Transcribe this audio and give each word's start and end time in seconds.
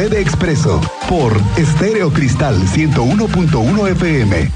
Procede 0.00 0.22
Expreso 0.22 0.80
por 1.10 1.30
Estéreo 1.58 2.10
Cristal 2.10 2.56
101.1 2.56 3.88
FM. 3.90 4.50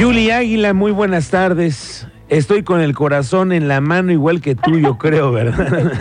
Yuli 0.00 0.30
Águila, 0.30 0.72
muy 0.72 0.92
buenas 0.92 1.28
tardes. 1.28 2.06
Estoy 2.28 2.64
con 2.64 2.80
el 2.80 2.92
corazón 2.92 3.52
en 3.52 3.68
la 3.68 3.80
mano 3.80 4.10
igual 4.10 4.40
que 4.40 4.56
tú, 4.56 4.78
yo 4.80 4.98
creo, 4.98 5.30
¿verdad? 5.30 5.92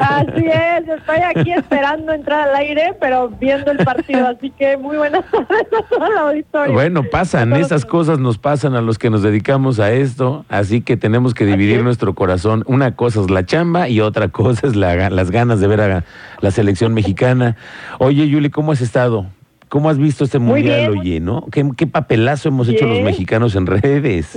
Así 0.00 0.44
es, 0.46 0.88
estoy 0.88 1.18
aquí 1.36 1.52
esperando 1.52 2.12
entrar 2.12 2.48
al 2.48 2.56
aire, 2.56 2.94
pero 3.00 3.28
viendo 3.28 3.70
el 3.70 3.78
partido, 3.78 4.26
así 4.26 4.50
que 4.50 4.76
muy 4.76 4.96
buenas 4.96 5.24
tardes 5.30 5.66
a 5.72 5.88
toda 5.88 6.08
la 6.10 6.20
auditorio. 6.22 6.72
Bueno, 6.72 7.04
pasan, 7.04 7.52
esas 7.52 7.84
cosas 7.84 8.18
nos 8.18 8.38
pasan 8.38 8.74
a 8.74 8.80
los 8.80 8.98
que 8.98 9.08
nos 9.08 9.22
dedicamos 9.22 9.78
a 9.78 9.92
esto, 9.92 10.44
así 10.48 10.80
que 10.80 10.96
tenemos 10.96 11.32
que 11.32 11.46
dividir 11.46 11.84
nuestro 11.84 12.14
corazón. 12.14 12.64
Una 12.66 12.96
cosa 12.96 13.20
es 13.20 13.30
la 13.30 13.46
chamba 13.46 13.88
y 13.88 14.00
otra 14.00 14.28
cosa 14.28 14.66
es 14.66 14.74
la- 14.74 15.10
las 15.10 15.30
ganas 15.30 15.60
de 15.60 15.66
ver 15.68 15.80
a 15.80 16.04
la 16.40 16.50
selección 16.50 16.92
mexicana. 16.92 17.56
Oye, 17.98 18.28
Yuli, 18.28 18.50
¿cómo 18.50 18.72
has 18.72 18.80
estado? 18.80 19.26
¿Cómo 19.68 19.88
has 19.88 19.96
visto 19.96 20.24
este 20.24 20.38
mundial, 20.38 20.90
oye, 20.98 21.20
no? 21.20 21.46
¿Qué, 21.50 21.66
qué 21.76 21.86
papelazo 21.86 22.48
hemos 22.48 22.68
hecho 22.68 22.84
los 22.86 23.00
mexicanos 23.00 23.54
en 23.56 23.66
redes? 23.66 24.36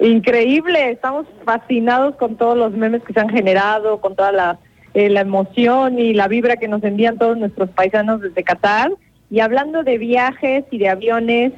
Increíble, 0.00 0.90
estamos 0.90 1.26
fascinados 1.44 2.16
con 2.16 2.36
todos 2.36 2.56
los 2.56 2.72
memes 2.72 3.02
que 3.02 3.12
se 3.12 3.20
han 3.20 3.30
generado, 3.30 4.00
con 4.00 4.14
toda 4.14 4.30
la, 4.30 4.58
eh, 4.94 5.08
la 5.08 5.20
emoción 5.20 5.98
y 5.98 6.12
la 6.12 6.28
vibra 6.28 6.56
que 6.56 6.68
nos 6.68 6.82
envían 6.84 7.18
todos 7.18 7.36
nuestros 7.38 7.70
paisanos 7.70 8.20
desde 8.20 8.44
Qatar. 8.44 8.92
Y 9.30 9.40
hablando 9.40 9.84
de 9.84 9.96
viajes 9.96 10.64
y 10.70 10.78
de 10.78 10.88
aviones 10.88 11.52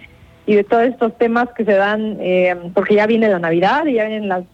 y 0.46 0.54
de 0.54 0.64
todos 0.64 0.84
estos 0.84 1.18
temas 1.18 1.48
que 1.56 1.64
se 1.64 1.74
dan, 1.74 2.16
eh, 2.20 2.56
porque 2.74 2.94
ya 2.94 3.06
viene 3.06 3.28
la 3.28 3.40
Navidad 3.40 3.86
y 3.86 3.94
ya 3.94 4.04
vienen 4.04 4.28
las 4.28 4.44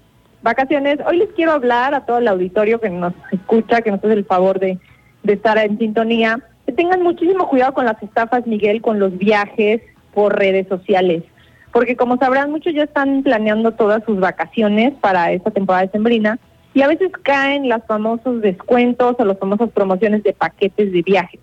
vacaciones, 0.42 0.98
hoy 1.06 1.18
les 1.18 1.28
quiero 1.30 1.52
hablar 1.52 1.94
a 1.94 2.04
todo 2.04 2.18
el 2.18 2.28
auditorio 2.28 2.80
que 2.80 2.90
nos 2.90 3.12
escucha, 3.32 3.82
que 3.82 3.90
nos 3.90 4.02
hace 4.02 4.12
el 4.14 4.24
favor 4.24 4.58
de, 4.58 4.78
de 5.22 5.32
estar 5.32 5.56
en 5.58 5.78
sintonía, 5.78 6.40
que 6.66 6.72
tengan 6.72 7.02
muchísimo 7.02 7.48
cuidado 7.48 7.74
con 7.74 7.84
las 7.84 8.02
estafas, 8.02 8.46
Miguel, 8.46 8.82
con 8.82 8.98
los 8.98 9.16
viajes 9.16 9.82
por 10.12 10.36
redes 10.36 10.68
sociales 10.68 11.22
porque 11.74 11.96
como 11.96 12.16
sabrán, 12.18 12.52
muchos 12.52 12.72
ya 12.72 12.84
están 12.84 13.24
planeando 13.24 13.72
todas 13.72 14.04
sus 14.04 14.20
vacaciones 14.20 14.94
para 15.00 15.32
esta 15.32 15.50
temporada 15.50 15.90
sembrina 15.90 16.38
y 16.72 16.82
a 16.82 16.86
veces 16.86 17.10
caen 17.24 17.68
los 17.68 17.82
famosos 17.88 18.40
descuentos 18.42 19.16
o 19.18 19.24
las 19.24 19.40
famosas 19.40 19.70
promociones 19.70 20.22
de 20.22 20.32
paquetes 20.34 20.92
de 20.92 21.02
viajes. 21.02 21.40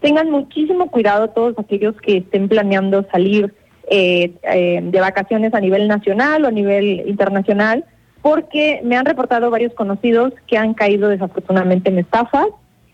Tengan 0.00 0.30
muchísimo 0.30 0.90
cuidado 0.90 1.30
todos 1.30 1.58
aquellos 1.58 1.98
que 2.02 2.18
estén 2.18 2.46
planeando 2.50 3.06
salir 3.10 3.54
eh, 3.90 4.32
eh, 4.42 4.80
de 4.82 5.00
vacaciones 5.00 5.54
a 5.54 5.60
nivel 5.60 5.88
nacional 5.88 6.44
o 6.44 6.48
a 6.48 6.52
nivel 6.52 7.02
internacional, 7.06 7.86
porque 8.20 8.82
me 8.84 8.98
han 8.98 9.06
reportado 9.06 9.50
varios 9.50 9.72
conocidos 9.72 10.34
que 10.46 10.58
han 10.58 10.74
caído 10.74 11.08
desafortunadamente 11.08 11.88
en 11.88 12.00
estafas. 12.00 12.48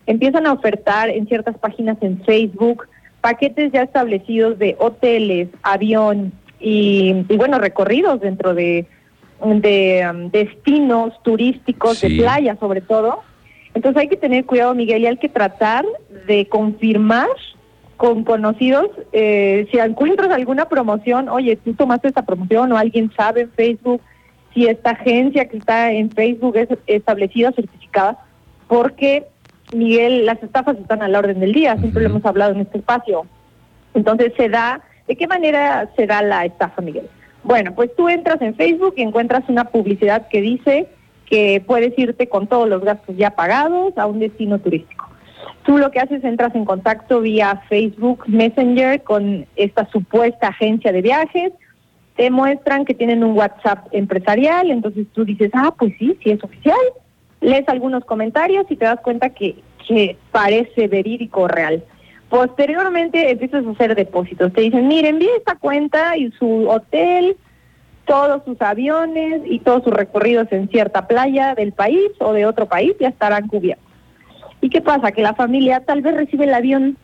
Empiezan 0.05 0.47
a 0.47 0.53
ofertar 0.53 1.09
en 1.09 1.27
ciertas 1.27 1.57
páginas 1.57 1.97
en 1.99 2.23
Facebook 2.23 2.87
paquetes 3.19 3.73
ya 3.73 3.81
establecidos 3.81 4.57
de 4.57 4.77
hoteles, 4.79 5.49
avión 5.63 6.31
y, 6.59 7.25
y 7.29 7.37
bueno, 7.37 7.59
recorridos 7.59 8.19
dentro 8.19 8.53
de, 8.53 8.85
de 9.43 10.07
um, 10.09 10.29
destinos 10.31 11.13
turísticos, 11.23 11.97
Sí. 11.99 12.09
de 12.09 12.23
playa 12.23 12.55
sobre 12.59 12.81
todo. 12.81 13.21
Entonces 13.73 14.01
hay 14.01 14.07
que 14.07 14.17
tener 14.17 14.45
cuidado, 14.45 14.73
Miguel, 14.73 15.03
y 15.03 15.07
hay 15.07 15.17
que 15.17 15.29
tratar 15.29 15.85
de 16.25 16.47
confirmar 16.47 17.27
con 17.97 18.23
conocidos, 18.23 18.89
eh, 19.11 19.67
si 19.71 19.79
encuentras 19.79 20.29
alguna 20.29 20.69
promoción, 20.69 21.29
oye, 21.29 21.55
tú 21.55 21.73
tomaste 21.73 22.07
esta 22.07 22.23
promoción 22.25 22.71
o 22.71 22.77
alguien 22.77 23.11
sabe 23.17 23.41
en 23.41 23.51
Facebook 23.51 24.01
si 24.53 24.67
esta 24.67 24.91
agencia 24.91 25.47
que 25.47 25.57
está 25.57 25.91
en 25.91 26.11
Facebook 26.11 26.57
es 26.57 26.69
establecida, 26.85 27.51
certificada, 27.53 28.19
porque, 28.67 29.25
Miguel, 29.73 30.25
las 30.27 30.41
estafas 30.43 30.77
están 30.77 31.01
a 31.01 31.07
la 31.07 31.19
orden 31.19 31.39
del 31.39 31.53
día, 31.53 31.75
siempre 31.77 32.03
lo 32.03 32.09
hemos 32.09 32.25
hablado 32.25 32.53
en 32.53 32.61
este 32.61 32.77
espacio. 32.77 33.25
Entonces 33.95 34.31
se 34.37 34.47
da, 34.49 34.81
¿de 35.07 35.15
qué 35.15 35.27
manera 35.27 35.89
se 35.95 36.05
da 36.05 36.21
la 36.21 36.45
estafa, 36.45 36.81
Miguel? 36.81 37.09
Bueno, 37.43 37.73
pues 37.73 37.95
tú 37.95 38.09
entras 38.09 38.41
en 38.41 38.55
Facebook 38.55 38.95
y 38.97 39.01
encuentras 39.01 39.43
una 39.47 39.65
publicidad 39.65 40.27
que 40.27 40.41
dice 40.41 40.87
que 41.25 41.63
puedes 41.65 41.97
irte 41.97 42.27
con 42.27 42.47
todos 42.47 42.67
los 42.67 42.83
gastos 42.83 43.15
ya 43.17 43.31
pagados 43.31 43.97
a 43.97 44.05
un 44.05 44.19
destino 44.19 44.59
turístico. 44.59 45.07
Tú 45.63 45.77
lo 45.77 45.91
que 45.91 45.99
haces, 45.99 46.23
entras 46.23 46.55
en 46.55 46.65
contacto 46.65 47.21
vía 47.21 47.61
Facebook 47.67 48.23
Messenger 48.27 49.03
con 49.03 49.45
esta 49.55 49.89
supuesta 49.89 50.47
agencia 50.47 50.91
de 50.91 51.01
viajes, 51.01 51.51
te 52.15 52.31
muestran 52.31 52.83
que 52.83 52.93
tienen 52.93 53.23
un 53.23 53.37
WhatsApp 53.37 53.87
empresarial, 53.91 54.71
entonces 54.71 55.07
tú 55.13 55.23
dices, 55.23 55.51
ah, 55.53 55.73
pues 55.77 55.93
sí, 55.99 56.17
sí 56.23 56.31
es 56.31 56.43
oficial, 56.43 56.75
lees 57.41 57.67
algunos 57.67 58.03
comentarios 58.05 58.65
y 58.69 58.75
te 58.75 58.85
das 58.85 58.99
cuenta 59.01 59.29
que, 59.29 59.55
que 59.87 60.17
parece 60.31 60.87
verídico 60.87 61.47
real. 61.47 61.83
Posteriormente 62.29 63.31
empiezas 63.31 63.65
a 63.65 63.71
hacer 63.71 63.95
depósitos. 63.95 64.51
Te 64.53 64.61
dicen, 64.61 64.87
mire, 64.87 65.09
envíe 65.09 65.29
esta 65.37 65.55
cuenta 65.55 66.17
y 66.17 66.31
su 66.31 66.69
hotel, 66.69 67.37
todos 68.05 68.43
sus 68.45 68.61
aviones 68.61 69.41
y 69.45 69.59
todos 69.59 69.83
sus 69.83 69.93
recorridos 69.93 70.47
en 70.51 70.69
cierta 70.69 71.07
playa 71.07 71.55
del 71.55 71.71
país 71.71 72.09
o 72.19 72.33
de 72.33 72.45
otro 72.45 72.67
país 72.67 72.93
ya 72.99 73.09
estarán 73.09 73.47
cubiertos. 73.47 73.85
¿Y 74.61 74.69
qué 74.69 74.81
pasa? 74.81 75.11
Que 75.11 75.21
la 75.21 75.35
familia 75.35 75.81
tal 75.85 76.01
vez 76.01 76.15
recibe 76.15 76.45
el 76.45 76.53
avión, 76.53 76.97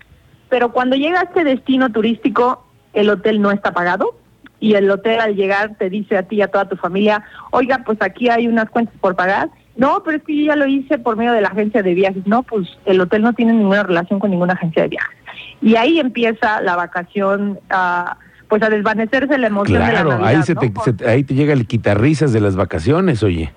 pero 0.49 0.71
cuando 0.71 0.95
llega 0.95 1.21
a 1.21 1.23
este 1.23 1.43
destino 1.43 1.91
turístico, 1.91 2.65
el 2.93 3.09
hotel 3.09 3.41
no 3.41 3.51
está 3.51 3.71
pagado 3.73 4.15
y 4.59 4.75
el 4.75 4.89
hotel 4.89 5.19
al 5.19 5.35
llegar 5.35 5.75
te 5.77 5.89
dice 5.89 6.17
a 6.17 6.23
ti 6.23 6.37
y 6.37 6.41
a 6.41 6.47
toda 6.47 6.69
tu 6.69 6.77
familia, 6.77 7.23
oiga, 7.51 7.81
pues 7.85 8.01
aquí 8.01 8.29
hay 8.29 8.47
unas 8.47 8.69
cuentas 8.69 8.95
por 9.01 9.15
pagar. 9.15 9.49
No, 9.75 10.03
pero 10.03 10.17
es 10.17 10.23
que 10.23 10.35
yo 10.37 10.45
ya 10.45 10.55
lo 10.55 10.67
hice 10.67 10.99
por 10.99 11.15
medio 11.15 11.31
de 11.33 11.41
la 11.41 11.47
agencia 11.47 11.81
de 11.81 11.93
viajes. 11.93 12.25
No, 12.27 12.43
pues 12.43 12.67
el 12.85 13.01
hotel 13.01 13.21
no 13.23 13.33
tiene 13.33 13.53
ninguna 13.53 13.83
relación 13.83 14.19
con 14.19 14.29
ninguna 14.31 14.53
agencia 14.53 14.83
de 14.83 14.89
viajes. 14.89 15.17
Y 15.61 15.75
ahí 15.75 15.99
empieza 15.99 16.61
la 16.61 16.75
vacación 16.75 17.59
a, 17.69 18.17
pues 18.49 18.61
a 18.61 18.69
desvanecerse 18.69 19.37
la 19.37 19.47
emoción 19.47 19.79
de 19.79 19.85
la 19.85 19.89
Claro, 19.91 20.09
Navidad, 20.09 20.27
ahí, 20.29 20.43
se 20.43 20.53
¿no? 20.53 20.61
te, 20.61 20.71
se 20.83 20.93
te- 20.93 21.09
ahí 21.09 21.23
te 21.23 21.33
llega 21.33 21.53
el 21.53 21.65
quitarrisas 21.65 22.31
de 22.33 22.41
las 22.41 22.55
vacaciones, 22.55 23.23
oye. 23.23 23.51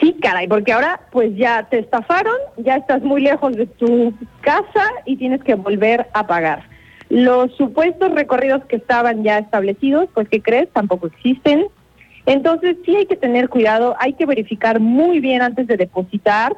Sí, 0.00 0.14
caray, 0.20 0.46
porque 0.46 0.72
ahora 0.72 1.00
pues 1.10 1.34
ya 1.36 1.62
te 1.64 1.78
estafaron, 1.78 2.34
ya 2.58 2.76
estás 2.76 3.02
muy 3.02 3.22
lejos 3.22 3.54
de 3.56 3.66
tu 3.66 4.12
casa 4.42 4.84
y 5.06 5.16
tienes 5.16 5.42
que 5.42 5.54
volver 5.54 6.06
a 6.12 6.26
pagar. 6.26 6.64
Los 7.08 7.54
supuestos 7.56 8.12
recorridos 8.12 8.64
que 8.66 8.76
estaban 8.76 9.22
ya 9.22 9.38
establecidos, 9.38 10.08
pues 10.12 10.28
¿qué 10.28 10.42
crees? 10.42 10.68
Tampoco 10.72 11.06
existen. 11.06 11.66
Entonces 12.26 12.76
sí 12.84 12.96
hay 12.96 13.06
que 13.06 13.16
tener 13.16 13.48
cuidado, 13.48 13.94
hay 13.98 14.12
que 14.12 14.26
verificar 14.26 14.80
muy 14.80 15.20
bien 15.20 15.42
antes 15.42 15.66
de 15.68 15.76
depositar, 15.76 16.56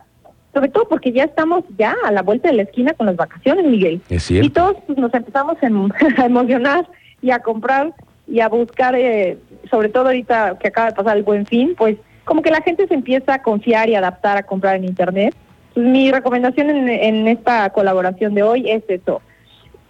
sobre 0.55 0.71
todo 0.71 0.89
porque 0.89 1.12
ya 1.12 1.25
estamos 1.25 1.62
ya 1.77 1.95
a 2.05 2.11
la 2.11 2.23
vuelta 2.23 2.49
de 2.49 2.55
la 2.56 2.62
esquina 2.62 2.95
con 2.95 3.06
las 3.06 3.17
vacaciones, 3.17 3.67
Miguel. 3.67 4.01
Es 4.09 4.25
cierto. 4.25 4.47
Y 4.47 4.51
todos 4.51 4.77
pues, 4.87 4.99
nos 4.99 5.12
empezamos 5.12 5.56
a 5.62 5.67
em- 5.67 5.91
a 6.17 6.25
emocionar 6.25 6.89
y 7.21 7.31
a 7.31 7.41
comprar 7.41 7.93
y 8.27 8.41
a 8.41 8.49
buscar, 8.49 8.95
eh, 8.95 9.39
sobre 9.71 9.89
todo 9.91 10.06
ahorita 10.06 10.59
que 10.59 10.69
acaba 10.69 10.89
de 10.89 10.97
pasar 10.97 11.17
el 11.17 11.23
buen 11.23 11.47
fin, 11.47 11.75
pues 11.77 11.97
como 12.25 12.43
que 12.43 12.50
la 12.50 12.62
gente 12.62 12.87
se 12.87 12.95
empieza 12.95 13.35
a 13.35 13.43
confiar 13.43 13.89
y 13.89 13.95
adaptar 13.95 14.37
a 14.37 14.43
comprar 14.43 14.77
en 14.77 14.85
Internet. 14.85 15.35
Pues, 15.75 15.87
mi 15.87 16.11
recomendación 16.11 16.71
en, 16.71 16.89
en 16.89 17.29
esta 17.29 17.71
colaboración 17.71 18.35
de 18.35 18.43
hoy 18.43 18.71
es 18.71 18.83
eso. 18.89 19.21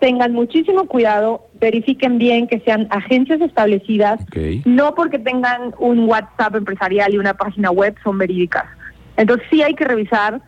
Tengan 0.00 0.32
muchísimo 0.32 0.86
cuidado, 0.86 1.46
verifiquen 1.60 2.18
bien 2.18 2.46
que 2.46 2.60
sean 2.60 2.86
agencias 2.90 3.40
establecidas, 3.40 4.20
no 4.64 4.94
porque 4.94 5.18
tengan 5.18 5.74
un 5.78 6.08
WhatsApp 6.08 6.54
empresarial 6.54 7.12
y 7.14 7.18
una 7.18 7.34
página 7.34 7.70
web 7.70 7.96
son 8.04 8.18
verídicas. 8.18 8.64
Entonces 9.16 9.46
sí 9.50 9.62
hay 9.62 9.74
que 9.74 9.84
revisar 9.84 10.40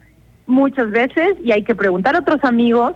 muchas 0.46 0.90
veces 0.90 1.34
y 1.44 1.50
hay 1.52 1.64
que 1.64 1.74
preguntar 1.74 2.14
a 2.14 2.20
otros 2.20 2.44
amigos, 2.44 2.94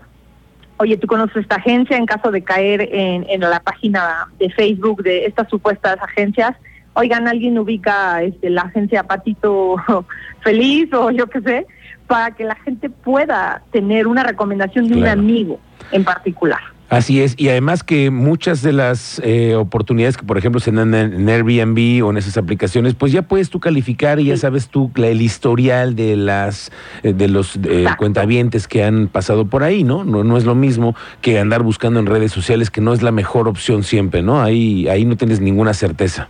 oye, 0.77 0.97
¿tú 0.97 1.07
conoces 1.07 1.39
esta 1.39 1.57
agencia? 1.57 1.97
En 1.97 2.07
caso 2.07 2.31
de 2.31 2.43
caer 2.43 2.83
en, 2.93 3.27
en 3.29 3.41
la 3.41 3.61
página 3.61 4.29
de 4.39 4.51
Facebook 4.51 5.03
de 5.03 5.27
estas 5.27 5.49
supuestas 5.49 5.97
agencias, 6.01 6.57
oigan, 6.95 7.29
alguien 7.29 7.59
ubica 7.59 8.23
este, 8.23 8.51
la 8.51 8.63
agencia 8.63 9.03
Patito 9.05 9.77
Feliz 10.43 10.93
o 10.93 11.11
yo 11.11 11.27
qué 11.29 11.41
sé, 11.41 11.67
para 12.07 12.31
que 12.33 12.45
la 12.45 12.55
gente 12.57 12.91
pueda 12.91 13.63
tener 13.73 14.07
una 14.07 14.23
recomendación 14.23 14.89
de 14.89 14.97
Claro. 14.97 15.21
un 15.21 15.27
amigo 15.27 15.61
en 15.93 16.05
particular. 16.05 16.61
Así 16.91 17.23
es, 17.23 17.35
y 17.39 17.49
además 17.49 17.83
que 17.83 18.11
muchas 18.11 18.61
de 18.61 18.73
las 18.75 19.21
eh, 19.25 19.55
oportunidades 19.57 20.19
que, 20.19 20.23
por 20.25 20.37
ejemplo, 20.37 20.61
se 20.61 20.71
dan 20.71 20.95
en, 20.95 21.29
Airbnb 21.29 22.05
o 22.05 22.11
en 22.11 22.19
esas 22.19 22.37
aplicaciones, 22.37 22.95
pues 22.95 23.11
ya 23.11 23.23
puedes 23.23 23.49
tú 23.49 23.59
calificar 23.59 24.21
y 24.21 24.27
ya 24.27 24.37
sabes 24.37 24.69
tú 24.69 24.93
la- 24.95 25.09
el 25.09 25.23
historial 25.23 25.97
de 25.97 26.15
las 26.15 26.71
eh, 27.03 27.15
de 27.15 27.27
los 27.29 27.59
eh, 27.65 27.87
cuentavientes 27.97 28.69
que 28.69 28.85
han 28.85 29.09
pasado 29.09 29.47
por 29.47 29.63
ahí, 29.65 29.83
¿no? 29.83 30.05
¿no? 30.05 30.25
No 30.25 30.37
es 30.37 30.45
lo 30.45 30.55
mismo 30.55 30.95
que 31.23 31.39
andar 31.41 31.63
buscando 31.63 31.99
en 32.01 32.07
redes 32.07 32.33
sociales, 32.33 32.71
que 32.71 32.83
no 32.83 32.93
es 32.93 33.03
la 33.03 33.13
mejor 33.13 33.49
opción 33.49 33.83
siempre, 33.83 34.23
¿no? 34.23 34.43
Ahí, 34.43 34.87
ahí 34.87 35.07
no 35.07 35.17
tienes 35.17 35.41
ninguna 35.41 35.73
certeza. 35.73 36.29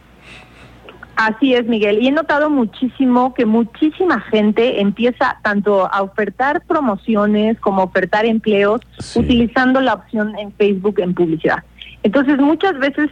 Así 1.16 1.54
es, 1.54 1.64
Miguel. 1.66 2.02
Y 2.02 2.08
he 2.08 2.12
notado 2.12 2.50
muchísimo 2.50 3.34
que 3.34 3.46
muchísima 3.46 4.20
gente 4.20 4.80
empieza 4.80 5.38
tanto 5.42 5.88
a 5.92 6.02
ofertar 6.02 6.62
promociones 6.66 7.58
como 7.60 7.82
a 7.82 7.84
ofertar 7.84 8.26
empleos 8.26 8.80
Sí. 8.98 9.20
utilizando 9.20 9.80
la 9.80 9.94
opción 9.94 10.36
en 10.38 10.52
Facebook 10.52 10.98
en 10.98 11.14
publicidad. 11.14 11.62
Entonces, 12.02 12.38
muchas 12.38 12.78
veces 12.78 13.10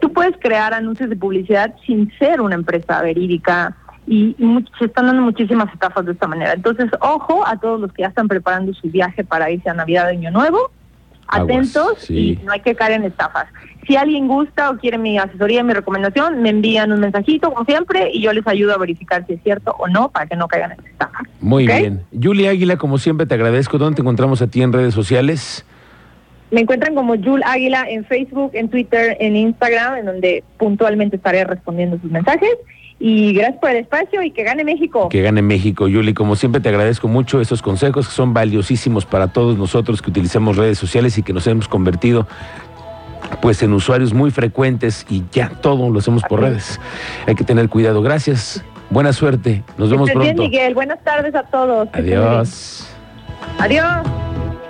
tú 0.00 0.12
puedes 0.12 0.36
crear 0.40 0.74
anuncios 0.74 1.08
de 1.10 1.16
publicidad 1.16 1.74
sin 1.86 2.10
ser 2.18 2.40
una 2.40 2.56
empresa 2.56 3.00
verídica 3.02 3.76
y, 4.06 4.34
y 4.38 4.64
se 4.78 4.86
están 4.86 5.06
dando 5.06 5.22
muchísimas 5.22 5.72
estafas 5.72 6.04
de 6.06 6.12
esta 6.12 6.26
manera. 6.26 6.52
Entonces, 6.54 6.90
ojo 7.00 7.46
a 7.46 7.56
todos 7.58 7.80
los 7.80 7.92
que 7.92 8.02
ya 8.02 8.08
están 8.08 8.28
preparando 8.28 8.74
su 8.74 8.90
viaje 8.90 9.24
para 9.24 9.50
irse 9.50 9.70
a 9.70 9.74
Navidad 9.74 10.06
de 10.06 10.12
Año 10.12 10.30
Nuevo, 10.30 10.70
atentos 11.34 12.10
y 12.10 12.38
no 12.44 12.52
hay 12.52 12.60
que 12.60 12.74
caer 12.74 12.92
en 12.92 13.04
estafas. 13.04 13.46
Si 13.86 13.96
alguien 13.96 14.28
gusta 14.28 14.70
o 14.70 14.78
quiere 14.78 14.96
mi 14.96 15.18
asesoría, 15.18 15.62
mi 15.62 15.74
recomendación, 15.74 16.40
me 16.40 16.50
envían 16.50 16.90
un 16.90 17.00
mensajito, 17.00 17.52
como 17.52 17.64
siempre, 17.64 18.10
y 18.12 18.22
yo 18.22 18.32
les 18.32 18.46
ayudo 18.46 18.72
a 18.74 18.78
verificar 18.78 19.26
si 19.26 19.34
es 19.34 19.42
cierto 19.42 19.74
o 19.78 19.88
no 19.88 20.08
para 20.10 20.26
que 20.26 20.36
no 20.36 20.48
caigan 20.48 20.72
en 20.72 20.86
estafa. 20.86 21.18
Muy 21.40 21.66
bien. 21.66 22.02
Julia 22.18 22.50
Águila, 22.50 22.76
como 22.76 22.98
siempre, 22.98 23.26
te 23.26 23.34
agradezco. 23.34 23.76
¿Dónde 23.76 23.96
te 23.96 24.02
encontramos 24.02 24.40
a 24.40 24.46
ti 24.46 24.62
en 24.62 24.72
redes 24.72 24.94
sociales? 24.94 25.66
Me 26.54 26.60
encuentran 26.60 26.94
como 26.94 27.16
Jul 27.16 27.42
Águila 27.44 27.84
en 27.88 28.04
Facebook, 28.04 28.52
en 28.54 28.68
Twitter, 28.68 29.16
en 29.18 29.34
Instagram, 29.34 29.96
en 29.96 30.06
donde 30.06 30.44
puntualmente 30.56 31.16
estaré 31.16 31.42
respondiendo 31.42 31.98
sus 31.98 32.12
mensajes. 32.12 32.48
Y 33.00 33.32
gracias 33.32 33.58
por 33.58 33.70
el 33.70 33.78
espacio 33.78 34.22
y 34.22 34.30
que 34.30 34.44
gane 34.44 34.62
México. 34.62 35.08
Que 35.08 35.20
gane 35.20 35.42
México, 35.42 35.88
Yuli. 35.88 36.14
Como 36.14 36.36
siempre 36.36 36.60
te 36.60 36.68
agradezco 36.68 37.08
mucho 37.08 37.40
esos 37.40 37.60
consejos 37.60 38.06
que 38.06 38.14
son 38.14 38.34
valiosísimos 38.34 39.04
para 39.04 39.32
todos 39.32 39.58
nosotros 39.58 40.00
que 40.00 40.10
utilizamos 40.10 40.56
redes 40.56 40.78
sociales 40.78 41.18
y 41.18 41.24
que 41.24 41.32
nos 41.32 41.44
hemos 41.48 41.66
convertido 41.66 42.28
pues 43.42 43.60
en 43.64 43.72
usuarios 43.72 44.14
muy 44.14 44.30
frecuentes 44.30 45.06
y 45.10 45.24
ya 45.32 45.48
todo 45.60 45.90
lo 45.90 45.98
hacemos 45.98 46.22
por 46.22 46.40
redes. 46.40 46.80
Hay 47.26 47.34
que 47.34 47.42
tener 47.42 47.68
cuidado. 47.68 48.00
Gracias. 48.00 48.64
Buena 48.90 49.12
suerte. 49.12 49.64
Nos 49.76 49.90
vemos 49.90 50.08
pronto. 50.08 50.24
Bien, 50.24 50.38
Miguel. 50.38 50.74
Buenas 50.74 51.02
tardes 51.02 51.34
a 51.34 51.42
todos. 51.42 51.88
Adiós. 51.92 52.88
Adiós. 53.58 54.13